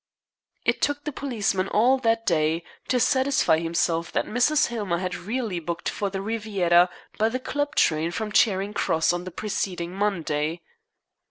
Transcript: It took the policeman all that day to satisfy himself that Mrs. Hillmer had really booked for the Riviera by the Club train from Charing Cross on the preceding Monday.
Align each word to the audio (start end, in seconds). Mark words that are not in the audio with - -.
It 0.65 0.81
took 0.81 1.03
the 1.03 1.11
policeman 1.11 1.67
all 1.67 1.99
that 1.99 2.25
day 2.25 2.63
to 2.87 2.99
satisfy 2.99 3.59
himself 3.59 4.11
that 4.13 4.25
Mrs. 4.25 4.69
Hillmer 4.69 4.97
had 4.97 5.13
really 5.13 5.59
booked 5.59 5.89
for 5.89 6.09
the 6.09 6.23
Riviera 6.23 6.89
by 7.19 7.29
the 7.29 7.39
Club 7.39 7.75
train 7.75 8.09
from 8.09 8.31
Charing 8.31 8.73
Cross 8.73 9.13
on 9.13 9.25
the 9.25 9.29
preceding 9.31 9.93
Monday. 9.93 10.61